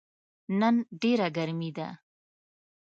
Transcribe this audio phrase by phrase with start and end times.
[0.59, 1.87] نن ډیره ګرمې ده